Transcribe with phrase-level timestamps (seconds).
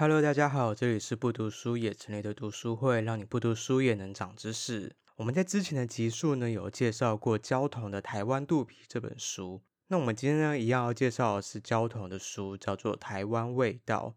[0.00, 4.96] Hello，大家好，这里是不读书也成立的读书会，让你不读书也能长知识。
[5.16, 9.60] 我们在之前的集数呢，有介绍过焦桐的《台湾肚皮》这本书。
[9.88, 14.14] 那我们今天呢，一样要介绍的是焦桐的书，叫做《台湾味道》。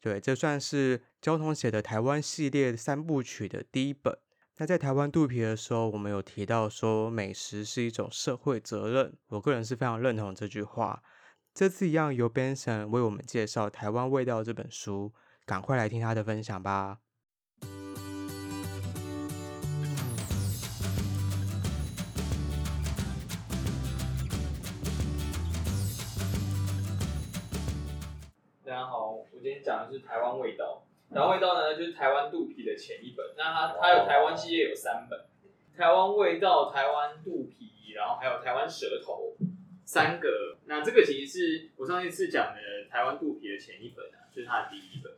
[0.00, 4.16] 对，这算是焦桐写的台湾系列三部曲的第一本。
[4.56, 11.02] 那在《台湾肚皮》的时候，我们有提到说，美食是一种社会责任，我个人是非常认同这句话。
[11.60, 15.12] 这次一样由 Benson 为我们介绍《台湾味道》这本书，
[15.44, 17.00] 赶快来听他的分享吧。
[28.64, 30.82] 大家好，我今天讲的是《台湾味道》。
[31.14, 33.26] 《台湾味道》呢，就是《台湾肚皮》的前一本。
[33.36, 35.20] 那它它有台湾系列有三本，
[35.78, 39.34] 《台湾味道》、《台湾肚皮》，然后还有《台湾舌头》。
[39.90, 45.12] 三个，那这个其实是我上一次讲的台湾肚皮的前一本啊，就是他的第一本。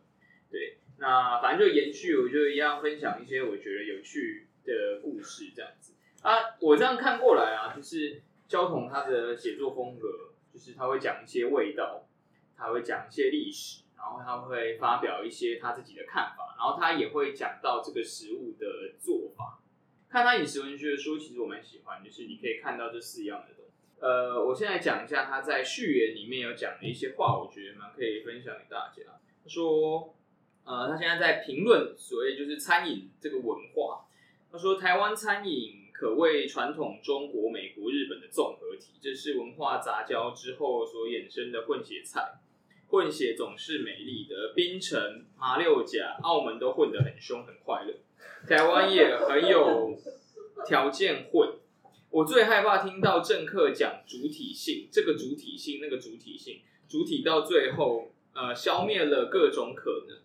[0.50, 6.56] 对，那反正就延续，我就一样分享一些我觉得有趣的故事这样子啊。
[6.58, 12.08] 我这样看过来啊，就是焦桐他的写作风格，就是他会讲一些味道，
[12.56, 19.60] 他会讲一些历史，然后他会发表一些他自己的看法，然后他也会讲到这个食物的做法。
[20.08, 23.61] 看他饮食文学的书，其实我蛮喜欢，就是你可以看到这四样的东。
[24.02, 29.04] 呃，我现在讲一下他在序言里面有讲的一些话，我觉得蛮可以分享给大家。
[29.44, 30.12] 他说，
[30.64, 34.04] 呃，他现在在评论所谓就是餐饮这个文化。
[34.50, 42.40] 他说，台湾餐饮可谓传统中国、美国、日本的综合体，这是文化杂交之后所衍生的混血菜。
[42.88, 47.94] 混血总是美丽的，槟城、马六甲、澳门都混得很凶很快乐，
[48.48, 49.96] 台湾也很有
[50.66, 51.61] 条件混。
[52.12, 60.18] 我最害怕听到政客讲主体性，这个主体性，那个主体性，主体到最后，呃，消灭了各种可能。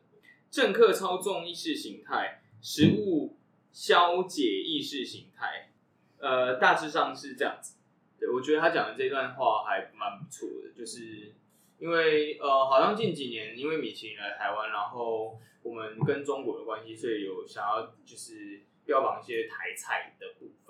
[0.51, 3.37] 政客操纵意识形态，食物
[3.71, 5.71] 消解意识形态，
[6.19, 7.77] 呃，大致上是这样子。
[8.19, 11.33] 对，我觉得他讲的这段话还蛮不错的，就是
[11.79, 20.66] 因为呃，好像近几年因为米其林来台湾，然后我们跟中国的关系，所以有想要就是标榜一些台菜的部分。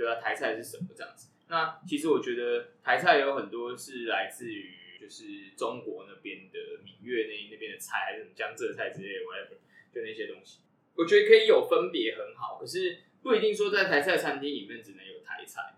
[0.00, 1.28] 对啊，台菜是什么这样子？
[1.48, 9.58] 那其实我觉得台菜有很多是来自于就是中国那边的闽粤那那边的菜，还是什么江浙菜之类的，whatever，
[9.92, 10.60] 就那些东西。
[10.94, 15.74] 我觉得可以有分别很好，可是不一定说在台菜餐厅里面只能有台菜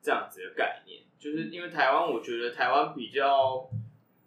[0.00, 1.02] 这样子的概念。
[1.18, 3.68] 就是因为台湾，我觉得台湾比较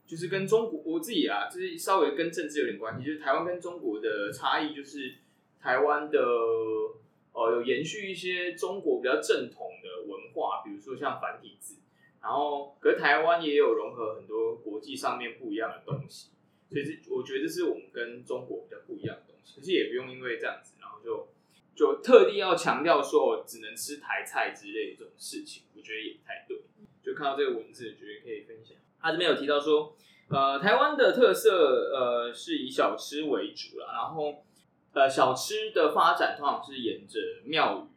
[0.05, 3.03] 就是跟中国我自己啊，就是稍微跟政治有点关系。
[3.03, 5.15] 就是台湾跟中国的差异，就是
[5.59, 6.19] 台湾的。
[7.39, 11.77] 呃，有延续一些中国比较正统的文化，比如说像繁体字，
[12.21, 16.31] 然后可台湾也有融合很多国际上面不一样的东西，
[16.69, 19.55] 所以这我觉得这是我们跟中国比较不一样的东西。
[19.57, 21.29] 可是也不用因为这样子，然后就
[21.73, 26.57] 就特地要强调说我只能吃台菜之类的这种事情，我觉得也不太对。
[27.01, 28.75] 就看到这个文字，觉得可以分享。
[28.99, 29.95] 他这边有提到说，
[30.27, 34.43] 呃，台湾的特色呃是以小吃为主啦，然后。
[34.91, 37.87] 呃，小吃的发展通常是沿着庙宇，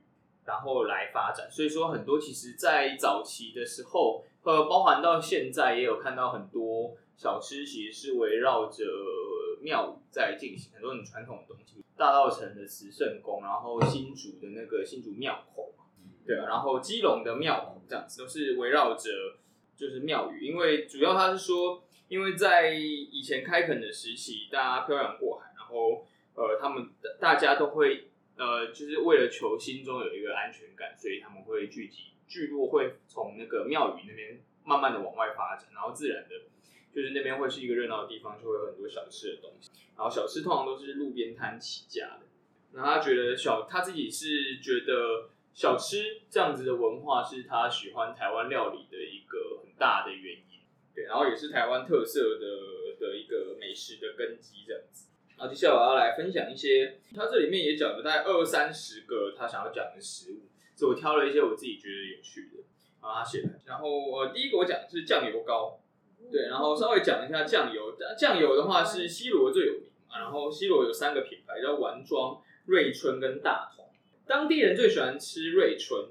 [0.45, 1.51] 然后来发展。
[1.51, 8.85] 所以说，很多其实，在早期的时候，呃，包含到现在，也有看到很多小吃其实是围绕着
[9.63, 11.83] 庙宇在进行，很多很传统的东西。
[11.97, 15.73] 大道城的慈圣宫，然后新竹的那个新竹庙口，
[16.27, 19.11] 对，然后基隆的庙口，这样子都是围绕着
[19.75, 20.45] 就是庙宇。
[20.45, 26.05] 因为主要他是说，因为在以前开垦的时期，大家漂洋过海，然后。
[26.35, 36.35] 呃，他们大家都会呃，就是为了求心中有一个安全感，所以他们会聚集聚落，会从那个庙宇那边慢慢的往外发展，然后自然的，
[36.95, 39.71] 就是那边会是一个热闹的地方，就会有很多小吃的东西。
[39.97, 42.21] 然后小吃通常都是路边摊起家的。
[42.73, 50.61] 然后他觉得小他自己是觉得小吃这样子的文化是他喜欢台湾料理的一个很大的原因。
[50.95, 55.11] 对，然后也是台湾特色的的一个美食的根基这样子。
[55.43, 60.43] 好接下来我要来分享一些，他这里面也讲了大概二三十个他想要讲的食物，
[60.77, 62.63] 所以我挑了一些我自己觉得有趣的，
[63.03, 63.49] 然后他写的。
[63.67, 65.81] 然后呃，第一个我讲的是酱油膏，
[66.31, 67.97] 对，然后稍微讲一下酱油。
[68.17, 73.91] 酱油的话是西罗最有名嘛，然后西罗有三个品牌叫丸庄、瑞春跟大同，
[74.25, 76.07] 当地人最喜欢吃瑞春，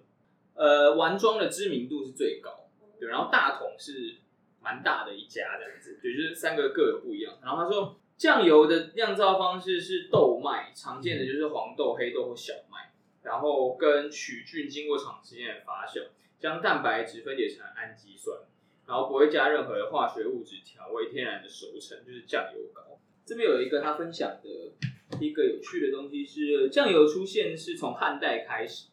[0.56, 2.68] 呃，丸庄的知名度是最高，
[3.00, 4.16] 对，然后大同是
[4.62, 7.36] 蛮大的一家这样子，对，就是三个各有不一样。
[7.42, 7.96] 然后他说。
[8.22, 12.92] 酱油的酿造方式是豆麦，常见的就是黄豆、黑豆或小麦，
[13.24, 16.06] 然后跟曲菌经过长时间的发酵，
[16.38, 18.38] 将蛋白质分解成氨基酸，
[18.86, 23.00] 然后不会加任何的化学物质调味，天然的熟成就是酱油膏。
[23.26, 28.90] 这边有一个他分享的一个有趣的东西是酱油出现是从汉代开始，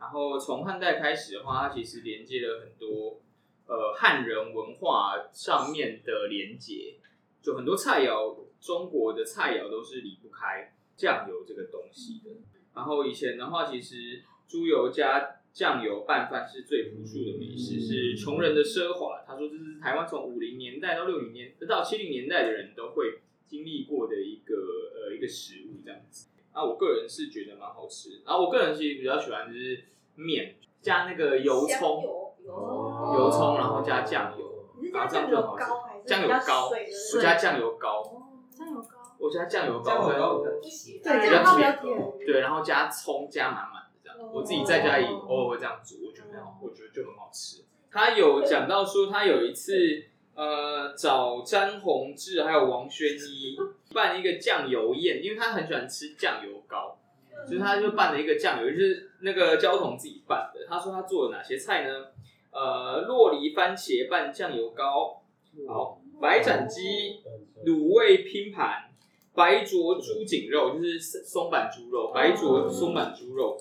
[0.00, 3.20] 然后从汉代开始的话，它其实连接了很多
[3.66, 6.94] 呃汉人文化上面的连接，
[7.42, 12.30] 就很多菜肴，中国的菜肴都是离不开酱油这个东西的。
[12.74, 19.24] 然后以前的话，其实猪油加酱油拌饭是最朴素的美食，是穷人的奢华。
[19.26, 24.54] 他说这是台湾从五零年代到六零年到七零年代的人都会经历过的一个
[24.94, 26.28] 呃一个食物这样子。
[26.52, 28.22] 啊，我个人是觉得蛮好吃。
[28.24, 29.84] 然后我个人其实比较喜欢就是
[30.14, 35.64] 面加那个油葱，油油葱，然后加酱油，然后这样就好吃。
[36.06, 38.19] 酱油膏，我加酱油膏。
[38.60, 41.78] 酱油膏，我加酱油膏，对，比较甜。
[42.26, 44.18] 对，然后加葱加满满的这样。
[44.32, 47.64] 我自己在家里偶尔会这样煮，我觉得很好，我觉得就很好吃。
[47.90, 50.04] 他有讲到说，他有一次
[50.34, 53.56] 呃找詹宏志还有王宣一
[53.94, 56.98] 办一个酱油宴，因为他很喜欢吃酱油膏，
[57.46, 60.66] 所以他就办了一个酱油，就是那个焦桐自己办的。
[60.68, 62.08] 他说他做了哪些菜呢？
[62.52, 65.22] 呃，洛梨番茄拌酱油膏，
[65.68, 67.22] 好，白斩鸡
[67.64, 68.90] 卤味拼盘，
[69.34, 73.56] 白灼猪颈肉就是松板猪肉，白灼松板猪肉。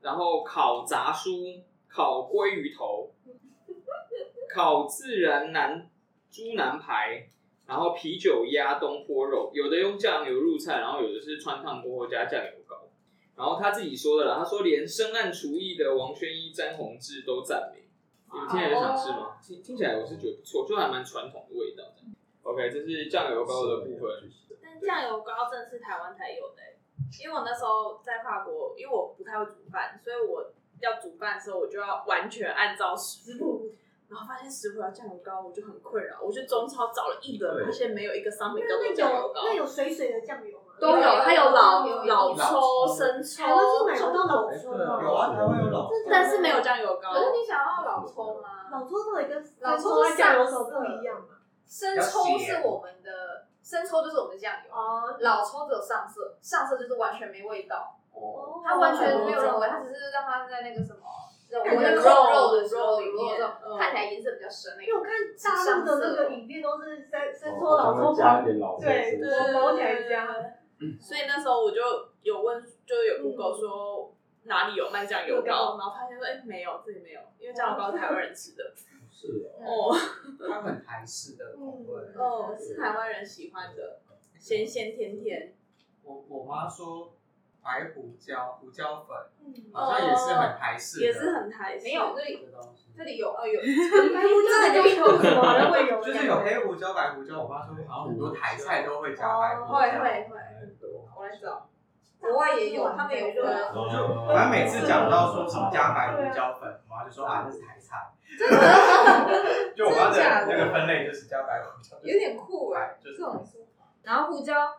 [0.00, 3.10] 然后烤杂酥、烤鲑鱼头、
[4.48, 5.90] 烤自然南
[6.30, 7.28] 猪腩排，
[7.66, 12.88] 然后啤酒鸭东坡肉，有的用酱油入菜，然后有的是穿烫过后加酱油膏。
[13.36, 17.79] 然后他自己说的啦，他说连深谙厨艺的王宣一、詹宏志都赞美。
[18.32, 19.36] 你们听起来想吃吗？
[19.42, 22.02] 听听起来我是觉得不错，就还蛮传统的味道的。
[22.42, 24.30] OK，这是酱油膏的部分。
[24.62, 26.62] 但酱油膏真的是台湾才有的。
[27.20, 33.72] 因为我那时候在法国，因为我不太会煮饭，所以我要煮饭的时候，我就要完全按照食谱，
[34.08, 36.20] 然后发现食谱要酱油膏，我就很困扰。
[36.22, 39.42] 我去中超找了一轮，发现没有一个商品叫做酱油膏。
[39.44, 40.59] 那有水水的酱油吗？
[40.80, 43.44] 都有，它有老老抽、生抽。
[43.44, 45.00] 台湾是买不到老抽吗？
[45.02, 47.12] 有啊，台湾有老抽，但是没有酱油膏。
[47.12, 48.48] 可是你想要老抽吗？
[48.72, 51.36] 老抽到底跟老抽在酱油时候不一样吗？
[51.66, 53.10] 生抽是我们的。
[53.62, 60.98] 生抽就是我们的酱油，哦，老抽只有上色，上色就是完全没味道，哦，它完全没有肉味，它只是让它在那个什么，
[61.52, 63.38] 我在烤肉的时候里面
[63.78, 64.72] 看起来颜色比较深。
[64.80, 70.59] 因为我看大陆的那个影片都是生生抽、老抽加点老抽，对对对对。
[71.00, 71.80] 所以那时候我就
[72.22, 78.72] 有问，就有 Google 说哪里有卖酱油膏，然后发现说哎没有，这里没有，因为酱油膏是台湾人吃的。
[79.12, 79.26] 是
[79.58, 79.94] 哦，
[80.48, 84.00] 它很台式的口味，哦，是台湾人喜欢的，
[84.38, 85.52] 咸咸甜甜。
[86.02, 87.12] 我我妈说
[87.62, 89.14] 白胡椒、胡椒粉，
[89.74, 91.84] 好像也是很台式，也是很台式。
[91.84, 92.48] 没有这里，
[93.00, 93.58] 这里有哦有，
[94.12, 96.02] 白胡椒就有什么会有？
[96.04, 97.42] 就是有黑胡椒、白胡椒。
[97.42, 99.98] 我妈说好像很多台菜都会加白胡椒，会会
[100.28, 101.08] 会很多。
[101.16, 101.70] 我来找，
[102.20, 103.42] 国外也有，他们有就，
[104.26, 108.12] 反正每次讲到说什么加白胡椒粉，我妈就说啊，这是台菜。
[108.38, 108.54] 真的？
[109.74, 113.42] 就我妈的那个分类就是加白胡椒，有点酷哎，这种。
[114.02, 114.74] 然后胡椒，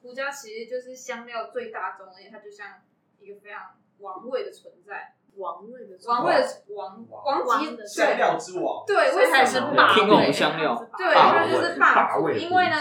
[0.00, 2.80] 胡椒其实就是香料最大宗，而且它就像
[3.18, 5.16] 一个非常王位的存在。
[5.38, 7.06] 王位的，王位的王
[7.46, 8.84] 王级香料之王。
[8.86, 10.74] 对，为什么是霸味香料？
[10.96, 12.76] 对，它就是霸味，因为呢，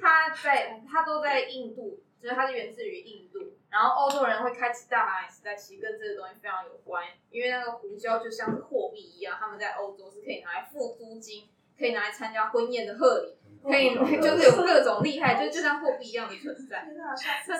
[0.00, 3.38] 他在他都在印度，就是他是源自于印度。
[3.70, 11.48] 然后欧洲人会开启大航海时代，其实跟这个东西非常有关，因为那个胡椒就像是货币一样，他们在欧洲是可以拿来付租金，
[11.78, 13.36] 可以拿来参加婚宴的贺礼。
[13.62, 16.86] 可以，就是有各种厉害，就就像货币一样的存在。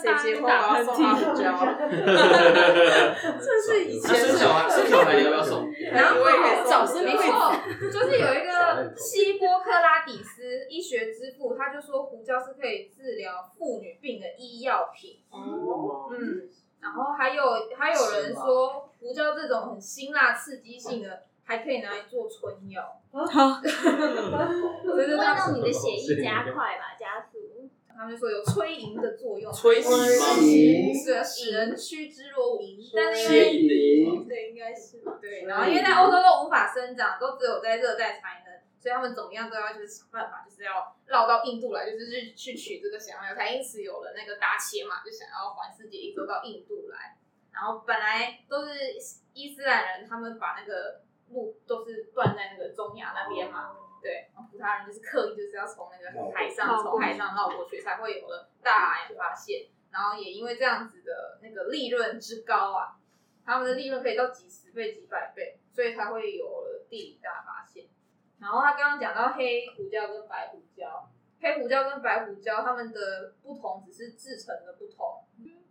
[0.01, 1.43] 谁结婚我要送他胡椒？
[3.39, 5.71] 这是以前生小孩，生小孩要不要送？
[5.93, 6.71] 然后我也可以送。
[7.05, 7.53] 没错，
[7.93, 15.21] 就是有一个希波克拉底斯医学之父，他就说胡椒是可以治疗妇女病的医药品。
[15.31, 16.49] 哦，嗯，
[16.81, 17.43] 然后还有
[17.79, 21.25] 还有人说胡椒这种很辛辣刺激性的。
[21.51, 23.19] 还可以拿来做春药， 会
[25.09, 27.69] 让你的血液加快吧，加速。
[27.89, 29.97] 他们说有催淫的作用，催情吗？
[30.95, 35.43] 是使人趋之若鹜，但是因为对，应该是对。
[35.47, 47.17] 然后因为在欧洲都无法生长，都只有在热带才能，所以他们怎么样都要就是想办法，就是要绕到印度来，就是去去取这个想要，才因此有了那个达伽嘛，就想要环世界一周到印度来。
[47.53, 48.95] 然后本来都是
[49.35, 51.03] 伊斯兰人，他们把那个。
[51.31, 62.97] 路都是断在那个中亚那边嘛，对，然后葡萄牙人就是刻意就是要从那个海上从海上绕过去，才会有了大海发现，然后也因为这样子的那个利润之高啊，
[63.45, 67.87] 他们的利润可以到几十倍、几百倍，所以才会有了地理大发现。
[68.39, 71.11] 然后他刚刚讲到黑胡椒跟白胡椒，
[71.41, 75.25] 黑胡椒跟白胡椒它们的不同只是制成的不同，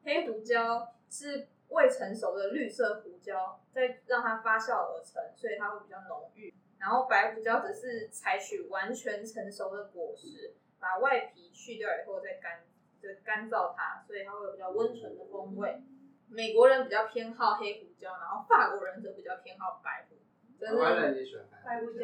[0.04, 6.54] 黑胡椒是未成熟的绿色胡椒，再让它发酵而成，所以它会比较浓郁。
[6.80, 12.64] 然后白胡椒则是采取完全成熟的果实，把外皮去掉以后再干，
[13.02, 15.82] 就干燥它，所以它会有比较温醇的风味。
[16.30, 20.16] 美国人比较偏好黑胡椒，然后法国人则比较偏好白胡。
[20.64, 22.00] 台湾人也喜欢白胡椒。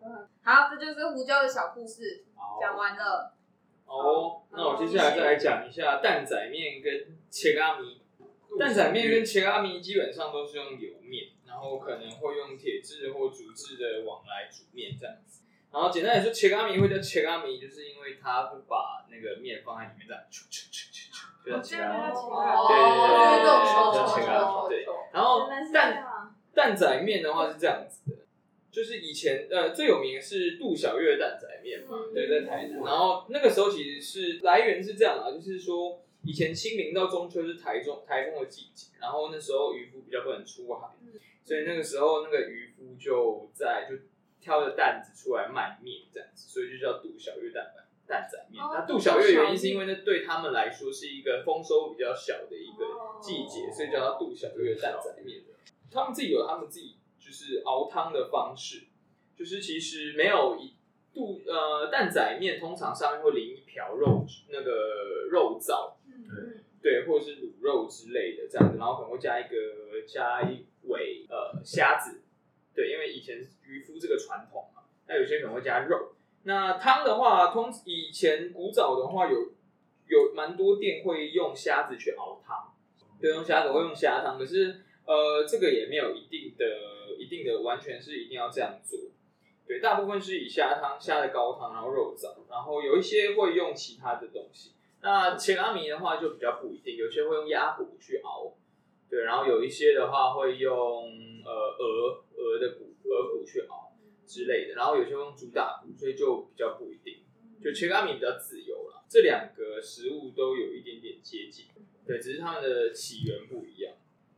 [0.00, 0.28] 对啊。
[0.42, 2.24] 好，这就是胡椒的小故事，
[2.60, 3.34] 讲完了。
[3.86, 7.99] 哦，那我接下来再来讲一下蛋仔面跟切仔面。
[8.60, 11.30] 担仔面跟切仔面基本上都是用油面。
[11.50, 20.40] 然后可能会用铁制或竹制的网来煮面这样子，然后简单来说，切仔面会叫切仔面，就是因为它会把那个面放在里面这样，就
[21.50, 22.14] 叫切仔面。
[22.14, 23.50] 对对对，
[23.92, 24.40] 叫切仔面。
[24.70, 26.06] 对，然后蛋
[26.54, 28.16] 蛋仔面的话是这样子的，
[28.70, 32.80] 就是以前呃最有名是杜小月蛋仔面嘛，对，在台南。
[32.84, 40.88] 然后那个时候其实是来源是这样啊，就是说以前清明到中秋是台中台风的季节，然后那时候渔夫比较不能出海。
[41.42, 43.96] 所以那个时候，那个渔夫就在就
[44.40, 47.72] 挑着担子出来卖面这样子，所以就叫杜小月担
[48.06, 48.62] 担仔面。
[48.62, 52.84] 那杜小月原因是因为那对他们来说是一个丰收比较小的一个
[53.20, 55.40] 季节，所以叫它杜小月担仔面。
[55.90, 58.84] 他们自己有他们自己就是熬汤的方式，
[59.36, 60.74] 就是其实没有一
[61.12, 65.94] 杜呃担仔面，通常上面会淋一瓢肉那个肉燥，
[67.06, 70.66] 或者是卤肉之类的这样子，然后可能会加一个加一。
[70.84, 72.22] 尾呃虾子，
[72.74, 76.12] 对，因为以前渔夫这个传统嘛，那有些可能会加肉。
[76.44, 79.52] 那汤的话，通以前古早的话有
[80.08, 82.72] 有蛮多店会用虾子去熬汤，
[83.20, 88.98] 对，用虾子会用虾汤，可是呃这个也没有一定的一定的完全是一定要这样做，
[89.68, 94.72] 对，大部分是以虾汤虾的高汤，然后肉燥，然后有一些会用其他的东西。
[95.02, 98.54] 那切仔面的话就比较不一定，有些会用鸭骨去熬。
[99.08, 100.72] 对，然后有一些的话会用
[101.44, 103.92] 呃鹅鹅的骨鹅骨去熬
[104.26, 107.24] 之类的，然后有些用猪打骨，所以就比较不一定。
[107.62, 111.66] 就切仔面比较自由啦，这两个食物都有一点点接近，
[112.06, 113.92] 对，只是它们的起源不一样。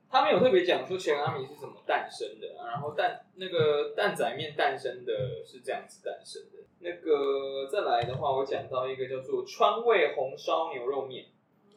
[0.09, 6.62] 他们有特别讲说切仔面是怎么诞生的，然后蛋那个蛋仔面诞生的是这样子诞生的。
[6.83, 11.27] 那个再来的话，我讲到一个叫做川味红烧牛肉面。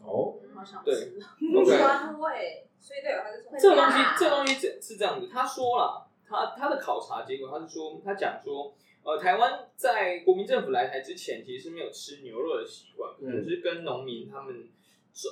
[0.03, 0.91] 哦，好想吃。
[0.91, 1.19] 对。
[1.77, 2.67] 川味。
[2.77, 5.27] 所以对，他是这个东西，这个东西是是这样子。
[5.27, 14.69] 他说了，他他的考察结果，他是说，他讲说，呃，台湾在国民政府来台之前，其实是没有吃牛肉的习惯，可能是跟农民他们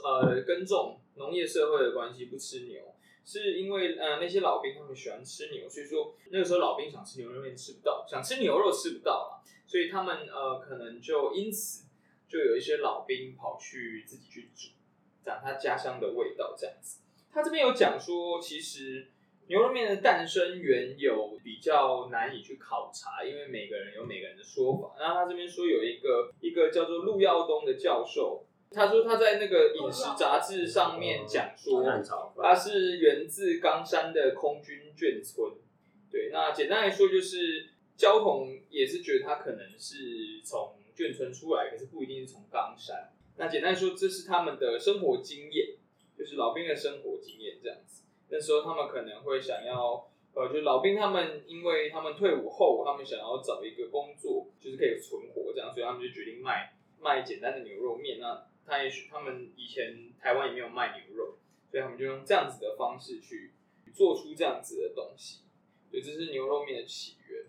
[0.03, 2.81] 呃耕种农业社会的关系不吃牛，
[3.25, 11.85] 是因为呃那些老兵他们喜欢吃牛，所以说那个时候老兵想吃牛肉面吃不到，想吃牛肉吃不到了，所以他们呃可能就因此
[12.27, 14.69] 就有一些老兵跑去自己去煮，
[15.23, 16.99] 讲他家乡的味道这样子。
[17.31, 19.07] 他这边有讲说，其实
[19.47, 24.95] 牛肉面的诞生缘由比较难以去考察，因为每个人有每个人的说法。
[24.99, 31.83] 然后他这边说有一个一个叫做陆耀东的教授，他说他在那个饮食杂志上面讲说，
[32.41, 35.53] 他是源自冈山的空军眷村。
[36.11, 43.11] 对，那简单来说就是焦红也是觉得他可能是从眷村出来，可是不一定是从冈山。
[43.37, 45.75] 那简单来说，这是他们的生活经验。
[46.15, 58.19] 就是老兵的生活经验这样子，那时候他们可能会想要，呃，就是老兵他们，因为他们退伍后，他们想要找一个工作，就是可以存活这样，所以他们就决定卖卖简单的牛肉面。
[58.19, 61.37] 那他也许他们以前台湾也没有卖牛肉，
[61.69, 63.53] 所以他们就用这样子的方式去
[63.93, 65.41] 做出这样子的东西。
[65.89, 67.45] 所以这是牛肉面的起源。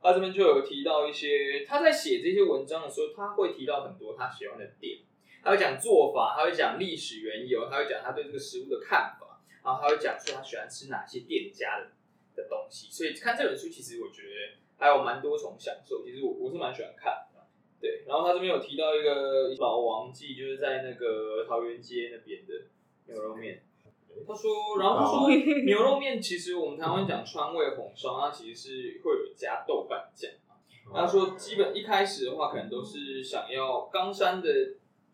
[0.00, 4.98] 他这边就有提到一些，他在写这些文章的时候，他会提到很多他喜欢的店。
[5.44, 11.90] 他会讲做法，他会讲历史缘由，他会讲他对这个食物的看法，然后他会讲说他喜欢吃哪些店家的
[12.34, 12.88] 的东西。
[12.90, 16.04] 所以看这本书，其实我觉得还有蛮多重享受。
[16.04, 17.21] 其实我我是蛮喜欢看，
[17.82, 18.04] 对。
[18.06, 22.54] 然后他这边有提到一个老王记，就是在那个桃园街那边的
[23.12, 23.62] 牛肉面。
[24.26, 25.28] 他说，然后他说
[25.64, 30.30] 牛肉面其实我们台湾讲川味红烧，它其实是会有加豆瓣酱。
[30.94, 34.48] 他说基本一开始的话，可能都是想要冈山的。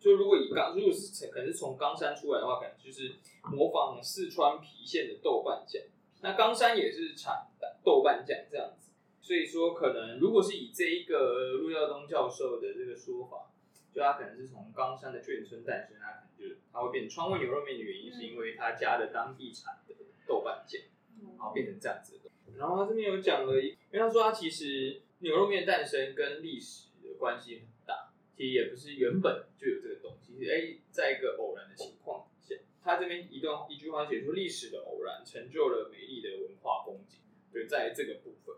[0.01, 3.17] 就如果以冈，如果是可能是从冈山出来的话，可能就是
[3.51, 5.83] 模仿四川郫县的豆瓣酱。
[6.21, 7.49] 那冈山也是产
[7.83, 8.88] 豆瓣酱这样子，
[9.29, 13.53] 所以说可能如果是以这一个陆耀东教授的这个说法，
[13.93, 19.95] 就他可能是从冈山的眷村诞生，他可能就是他会变川味牛肉面的原因，是因为他加的当地产的
[20.27, 20.81] 豆瓣酱，
[21.37, 22.31] 然后变成这样子的。
[22.57, 28.09] 然后他这边有讲了，因为他说他其实牛肉面诞生跟历史的关系很大。
[28.35, 37.21] 其实也不是原本就有这个东西，哎、在一个偶然的情况下，他这边一段一句话写出历史的偶然成就了美丽的文化风景，
[37.53, 38.57] 对，在这个部分，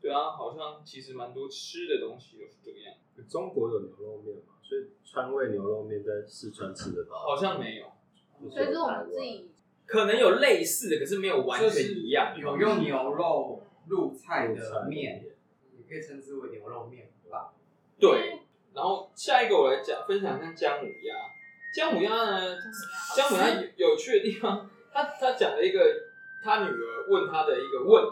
[0.00, 3.24] 对啊，好像其实蛮多吃的东西都是这个样子。
[3.28, 4.54] 中国有牛肉面嘛？
[4.62, 7.16] 所以川味牛肉面在四川吃得到？
[7.16, 7.86] 好像没有，
[8.50, 9.50] 所以是我们自己
[9.86, 12.36] 可能有类似的，可是没有完全一样。
[12.38, 15.24] 有用牛肉入菜的面，
[15.76, 17.52] 也可以称之为牛肉面吧？
[17.98, 18.40] 对。
[18.74, 21.14] 然后下一个我来讲分享一下姜母鸭。
[21.74, 22.56] 姜母鸭呢？
[23.16, 25.80] 姜母鸭有有趣的地方，他他讲了一个
[26.44, 28.10] 他女儿问他的一个问题。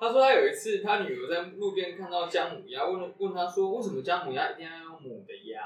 [0.00, 5.60] 他说他有一次他女儿在路边看到姜母鸭，问问他说为什么姜母鸭一定要用母的鸭？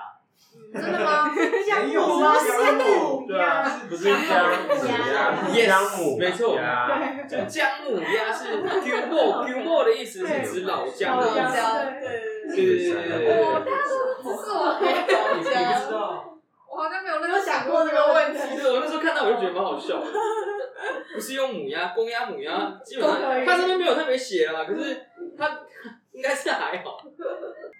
[0.72, 1.30] 真的吗？
[1.66, 2.32] 姜母鸭，
[3.26, 5.32] 对啊，不是姜母鸭，
[5.66, 6.58] 姜母，没错，
[7.28, 9.06] 就姜母鸭是 Q
[9.64, 11.56] 莫 的意思，是指老姜的意思。
[12.48, 13.28] 对对对对对。
[13.44, 14.92] 我他说这是我没有
[15.36, 15.54] 你不知
[15.92, 15.96] 道？
[16.70, 18.38] 我好像没有那个想过这个问题。
[18.56, 20.06] 对，我那时候看到我就觉得蛮好笑的。
[21.14, 25.60] 不是用母鸭，公鸭母鸭，基本上它这边没有特别写啦，可是它
[26.12, 26.98] 应该是还好。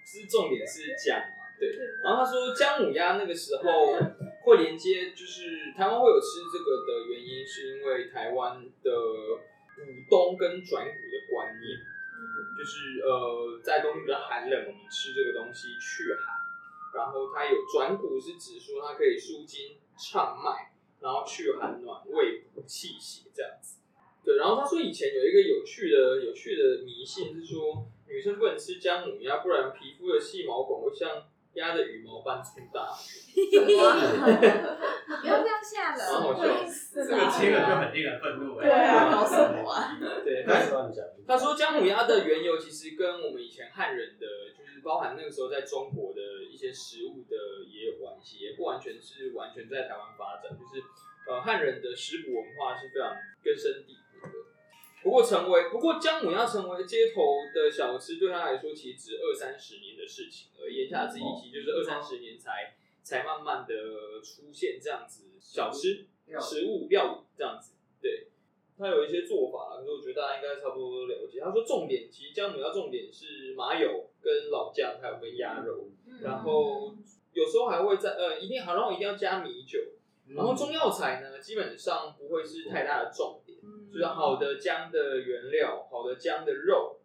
[0.05, 1.71] 是重点是姜嘛，对。
[2.03, 3.95] 然后他说姜母鸭那个时候
[4.43, 8.91] 会连接，就是台湾会有吃这个的原因，是因为台湾的
[9.73, 11.79] 补冬跟转骨的观念，
[12.57, 16.35] 就是呃在冬天比较寒冷，我们吃这个东西去寒。
[16.93, 20.72] 然后它有转骨，是指说它可以舒筋畅脉。
[21.03, 23.79] 然后去寒暖胃补气血这样子，
[24.23, 24.37] 对。
[24.37, 32.95] 然后他说以前有一个有趣的有趣的迷信是说，女生不能吃姜母鸭，不然皮肤的细毛孔会像鸭的羽毛般粗大。
[33.35, 36.41] 不要这样吓人，好笑。
[36.93, 38.61] 这个听了就很令人愤怒。
[38.61, 39.99] 对啊，搞什么啊？
[40.23, 40.53] 对，他
[41.27, 44.25] 他说姜母鸭的缘由其实跟我们以前汉人的，
[44.57, 46.21] 就是包含那个时候在中国的
[46.53, 47.35] 一些食物的
[47.67, 50.83] 也有关系，也不完全是完全在台湾发展，就是
[51.27, 54.33] 呃汉人的食补文化是非常根深蒂固的。
[55.01, 57.21] 不过成为不过姜母鸭成为街头
[57.53, 66.05] 的小吃，对他来说其实只二三十年的事情而言下之意，其实就是二三十年才才慢慢的出现这样子小吃。
[66.39, 68.29] 食物料理这样子，对，
[68.83, 71.39] 它有一些做法，可是我觉得大家应该差不多都了解。
[71.39, 75.87] 他说重点其实姜母鸭重点是麻油跟老姜，还有跟鸭肉，
[76.21, 76.93] 然后
[77.31, 79.79] 有时候还会在呃一定好，然后一定要加米酒，
[80.35, 83.57] 然后中药材呢基本上不会是太大的重点，
[83.89, 86.97] 就是好的姜的原料，好的姜的肉，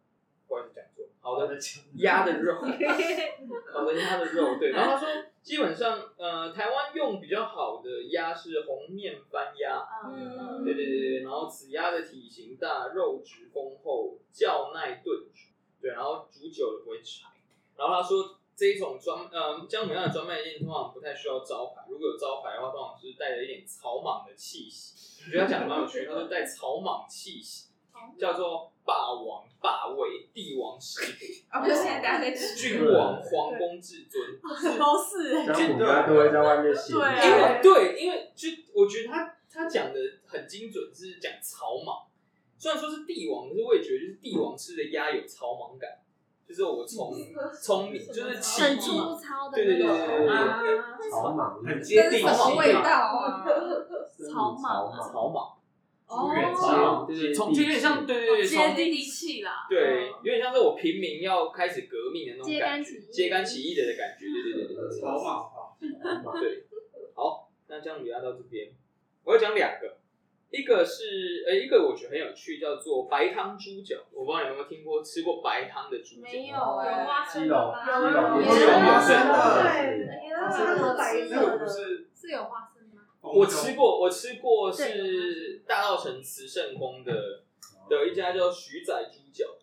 [0.49, 1.57] 不好意思讲错，好的
[1.99, 2.55] 鸭的肉，
[3.73, 5.09] 好的鸭的肉，对，然后他说。
[5.49, 15.49] 基本上，呃，台湾用比较好的鸭是红面番鸭，嗯，对对对对，然后此鸭的体型大，肉质丰厚，较耐炖煮，
[15.81, 17.29] 对，然后煮久了不会柴。
[17.79, 25.25] 然后他说这一种专，呃，姜母鸭的专卖店通常不太需要招牌，如果有招牌的话，通常是带着一点草莽的气息。
[25.25, 27.68] 我觉得他讲的蛮有趣，他说带草莽气息，
[28.19, 28.73] 叫做。
[28.89, 31.19] 霸王霸位，帝王食谱
[31.51, 31.61] 啊！
[31.61, 34.41] 不是现在大家在吃君王皇宫至尊，
[34.79, 36.95] 都是姜母鸭都会在外面写。
[36.95, 42.07] 对，因为对，因为就我觉得他他讲的很精准，是讲草莽。
[42.57, 45.91] 虽然说是帝王，可是我也觉得就是帝王吃的鸭有草莽感，
[46.49, 47.13] 就是我从
[47.61, 53.45] 聪明，就是起很粗糙的，对对对对对， 草莽很接地气，么味道啊？
[54.33, 55.58] 草莽草莽。
[56.09, 65.53] 哦，对，从就有点像，对对对，接地气啦，对，有点像是我平民要开始革命的那种感觉，揭竿起义的感觉，对对对对，草莽，
[66.41, 66.65] 对，
[67.15, 68.71] 好，那姜母鸭到这边，
[69.23, 69.99] 我要讲两个，
[70.51, 76.23] 一个是，呃，一个我觉得很有趣，叫做白汤猪脚，我不知道你有没有听过吃过白汤的猪脚？
[76.23, 80.59] 没有哎，基隆，有有基隆有真的，对，它是
[80.97, 82.78] 白色的，是有花生。
[83.33, 87.43] 我吃过，我吃过是大稻城慈圣宫的
[87.89, 89.57] 的一家叫徐仔猪脚。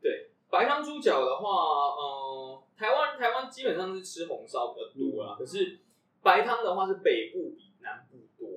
[0.00, 1.48] 对，白汤猪脚的话，
[1.96, 5.36] 呃，台湾台湾基本上是吃红烧比较多啦。
[5.38, 5.78] 可是
[6.22, 8.48] 白汤的话是北部比南部多，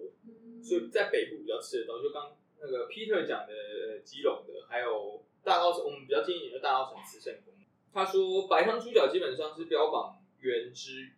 [0.64, 2.02] 所以在北部比较吃得到。
[2.02, 7.54] 就刚那个 Peter 讲的基隆的，还有大稻城，我们比较近一点的大稻城慈圣宫。
[7.94, 11.12] 他说白汤猪脚基本上是标榜原汁，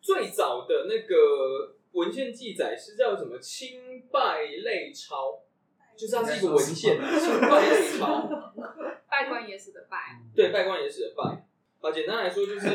[0.00, 1.76] 最早的那个。
[1.92, 3.38] 文献记载是叫什么？
[3.38, 5.40] 清拜类钞，
[5.96, 6.96] 就是它是一个文献。
[6.96, 8.52] 清拜类钞，
[9.08, 10.20] 拜官野史的拜。
[10.34, 11.46] 对，拜官野史的拜。
[11.80, 12.68] 啊，简单来说就是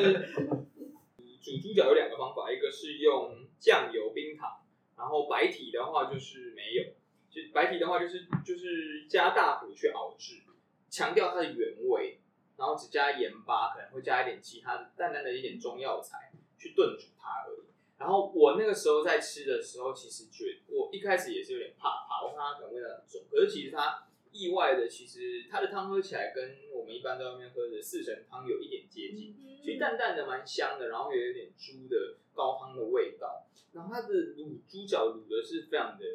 [1.41, 4.63] 煮猪脚有两个方法，一个是用酱油冰糖，
[4.97, 6.83] 然后白体的话就是没有。
[7.29, 10.43] 就白体的话就是就是加大火去熬制，
[10.89, 12.19] 强调它的原味，
[12.57, 16.31] 然后只加盐巴，可能会加一点其他的淡淡的一点中药材。
[16.57, 17.64] 去炖煮它而已。
[17.97, 23.21] 然后我那个时候在吃的时候，其实觉得我一开始也是有点怕怕，我怕它可能味道很重。
[23.31, 33.45] 可是其实它意外的，其实它的汤喝起来跟我们一般在外面喝的四神汤有一点接近，其实淡淡的蛮香的，然后也有点猪的高汤的味道。
[33.71, 36.05] 然后它的卤猪脚卤的是非常的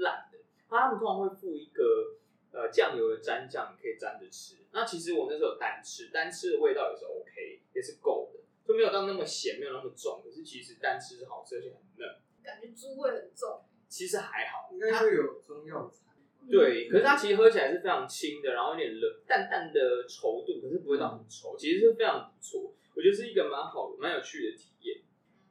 [0.00, 2.16] 烂的，他们通常会附一个
[2.52, 4.56] 呃酱油的蘸酱，你可以蘸着吃。
[4.72, 8.35] 那其实我那时候单吃，单吃的味道也是 OK，也是够的。
[8.66, 12.08] 就没有到那么咸，没有那么重，可是其实单吃是好吃，而且很嫩。
[12.42, 13.62] 感觉猪味很重。
[13.88, 16.10] 其实还好，应该会有中药材。
[16.50, 22.74] 对，可是它其实喝起来是非常轻的，然后有点冷淡淡的稠度，可是不会到很稠，其实是非常不错。
[22.96, 25.02] 我觉得是一个蛮好的、蛮有趣的体验。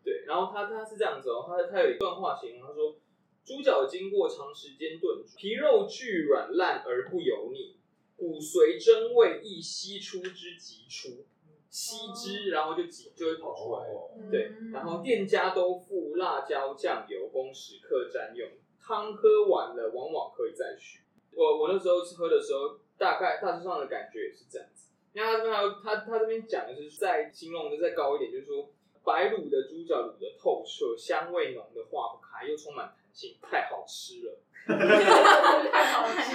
[0.03, 2.99] 对，然后它它是这样子哦，它它有一段话形容，他说：
[3.45, 7.77] 猪脚经过长时间炖煮，皮肉俱软烂而不油腻，
[8.17, 11.25] 骨髓真味亦析出之极出。
[11.69, 13.87] 吸汁，然后就挤就会跑出来。
[14.31, 18.49] 对，然后店家都附辣椒酱油供食客沾用，
[18.79, 21.01] 汤喝完了往往可以再续。
[21.33, 24.89] 我我那时候喝的时候，大概大致上的感觉也是这样子。
[25.13, 28.69] 因为他这边还有他他这边讲的是再形容的再高一点，就是说
[29.03, 34.39] 白卤的猪脚卤的透彻，香味浓的化不开，又充满弹性，太好吃了。
[35.71, 35.85] 太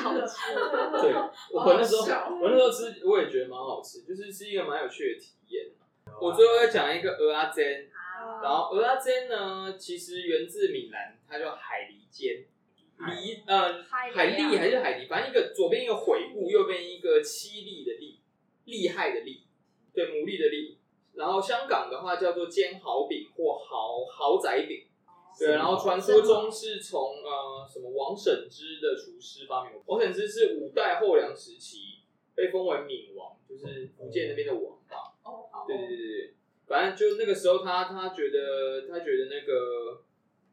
[0.03, 1.13] 好吃了，对，
[1.53, 2.03] 我那时候
[2.41, 5.67] 我那时候吃，我也觉得蛮好吃，就是是一个蛮有趣的体验。
[6.21, 7.89] 我最后要讲一个鹅阿煎，
[8.43, 12.45] 然后鹅阿煎呢，其实源自闽南，它叫海蛎煎，
[12.99, 18.21] 蛎呃海蛎还是海蛎，反正一个左边一个悔部，右边一个凄厉的厉，
[18.67, 19.43] 厉害的厉，
[19.93, 20.77] 对，牡蛎的蛎。
[21.15, 24.87] 然后香港的话叫做煎蚝饼或蚝蚝仔饼。
[25.41, 29.81] 对，然后传说中是从呃什么王审知的厨师发明。
[29.87, 32.03] 王审知是五代后梁时期
[32.35, 35.17] 被封为闽王，就是福建那边的王吧。
[35.25, 35.65] 哦，好。
[35.67, 36.35] 对对对对，
[36.67, 40.05] 反正就那个时候他他觉得他觉得那个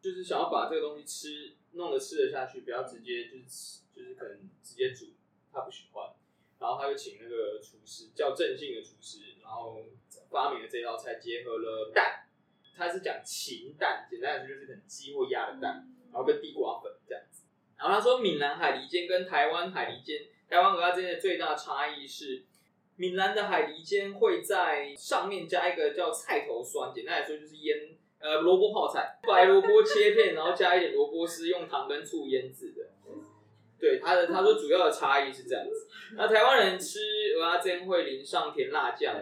[0.02, 5.08] 就是想要把这个东西吃弄得吃得下去，不要直接就是吃就是可能直接煮，
[5.52, 6.14] 他不喜欢。
[6.60, 9.84] 然后他就请那个厨师叫郑姓的厨师，然后
[10.30, 12.24] 发明了这道菜，结合了蛋。
[12.78, 17.44] 他是讲禽蛋，简单来说就是可能鸡或鸭的蛋，然后跟地瓜粉这样子。
[17.78, 22.44] 然后他说，闽南海蛎煎跟台湾海蛎煎、台湾蚵仔煎的最大差异是，
[22.96, 32.90] 闽南的海蛎煎会在上面加一个叫菜头酸，简单来说就是腌呃萝卜泡菜，白萝卜切片，然后加一点萝卜丝，用糖跟醋腌制的。
[33.80, 35.88] 对他的他说主要的差异是这样子。
[36.16, 37.00] 那台湾人吃
[37.38, 39.14] 蚵仔煎会淋上甜辣酱、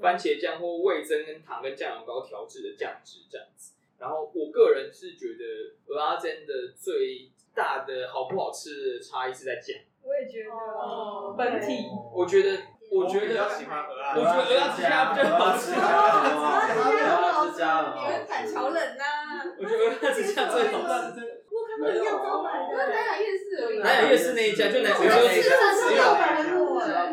[0.00, 3.74] 番茄酱或味增跟糖跟酱油膏调制的酱汁这样子。
[3.98, 9.76] 然后我个人是觉得蚵仔煎的最大的好不好吃的差异是在酱。
[10.02, 11.84] 我也觉得哦，本体。
[12.12, 12.58] 我觉得
[12.90, 15.70] 我觉得比较喜欢蚵仔，我觉得蚵仔煎比较好吃。
[15.70, 17.62] 蚵仔煎好吃。
[17.62, 19.02] 你们板桥人呐？
[19.58, 20.74] 我觉得蚵仔煎最好
[21.12, 21.41] 吃。
[21.82, 23.78] 我看到一样招牌的，南雅夜市而已。
[23.80, 26.04] 南雅夜市那一家就南，只有有只有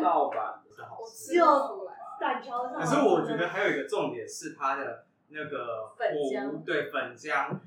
[0.00, 0.62] 盗版，
[1.12, 1.44] 只有
[2.20, 2.78] 板桥上。
[2.78, 7.58] 可是我觉得还有一个重点是它的那个糊，对粉浆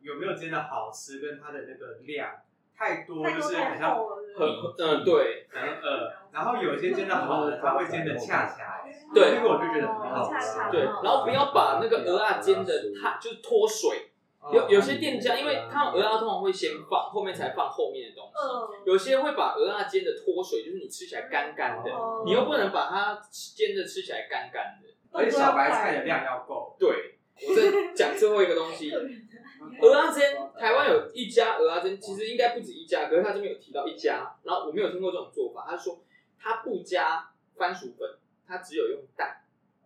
[0.00, 2.30] 有没有煎的好吃，跟它的那个量
[2.76, 3.96] 太多，就是好像
[4.36, 4.46] 很
[4.78, 8.82] 嗯对很呃，然后有些煎的好的，它会煎的恰恰，
[9.14, 14.09] 对，那个我就觉得很好吃，对，然后不要把那个鹅啊煎的太就是脱水。
[14.52, 18.90] 有有些店家，因为他们蚵仔通常会先放，后面才放后面的东西。
[18.90, 21.90] 有些会把鹅鸭煎的脱水，就是你吃起来干干的，
[22.24, 24.88] 你又不能把它煎的吃起来干干的。
[25.12, 26.74] 而且小白菜的量要够。
[26.78, 28.90] 对，我再讲最后一个东西，
[29.82, 35.66] 鹅鸭煎，台湾有一家鹅鸭煎，其实应该不止一家，可是他这边有提到一家，然后我没有听过这种做法。
[35.68, 36.00] 他说
[36.38, 38.08] 他不加番薯粉，
[38.48, 39.42] 他只有用蛋。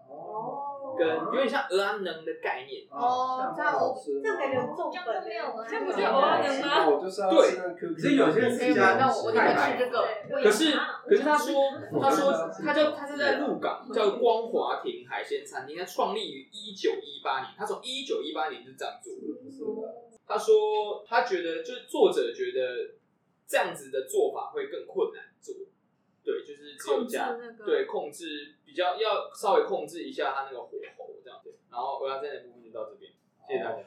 [0.09, 0.73] 哦。
[0.96, 7.00] 跟有点像蚵仔能的概念哦，这样我这样感觉重本，这样不就蚵仔能吗？
[7.30, 7.37] 对，
[7.74, 10.07] 可是有些人是加那我我得吃这个。
[10.42, 10.72] 可是
[11.07, 12.33] 可是他说他说
[12.64, 19.20] 他就他是在鹿港叫光华亭海鲜餐厅，他创立于一九一八年，他从一九一八年就这样做的。
[20.26, 22.94] 他说他觉得就是作者觉得
[23.46, 25.54] 这样子的做法会更困难做。
[26.24, 33.12] 对，就是只有加对控制比较要稍微控制一下它那个火候这样子，然后我要在的部分就到这边，
[33.46, 33.78] 谢谢大家。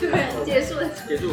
[0.00, 0.10] 对，
[0.44, 1.32] 结束了，结束。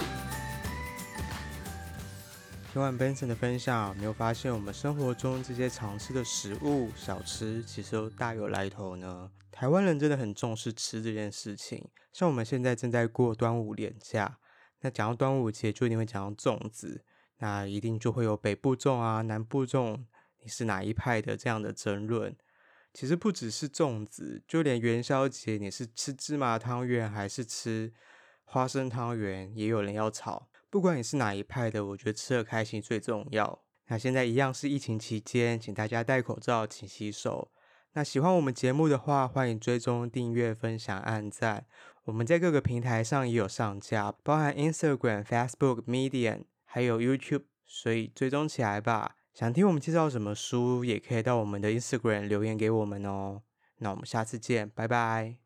[2.72, 9.30] 听完 Benson 的分享，没有发现我们生活中这些常吃的食物小吃，其实都大有来头呢。
[9.52, 14.38] 台湾人真的很重视吃这件事情，像我们现在正在过端午连假，
[14.82, 17.04] 那讲到端午节就一定会讲到粽子。
[17.42, 20.06] 那一定就会有北部粽啊、南部粽，
[20.42, 22.36] 你是哪一派的这样的争论。
[22.94, 27.94] 其实不只是粽子，就连元宵节，你是吃芝麻汤圆还是吃
[28.44, 30.50] 花生汤圆，也有人要吵。
[30.70, 33.62] 不管你是哪一派的，我觉得吃的开心最重要。
[33.88, 37.52] 那现在一样是疫情期间，请大家戴口罩，勤洗手。
[37.94, 41.66] 那喜欢我们节目的话，欢迎追踪、订阅、分享、按赞。
[42.06, 49.18] 我们在各个平台上也有上架，包含 Instagram、Facebook、Medium，还有 YouTube，所以追踪起来吧。
[49.34, 53.42] 想听我们介绍什么书，也可以到我们的 Instagram 留言给我们哦。
[53.80, 55.41] 那我们下次见，拜拜。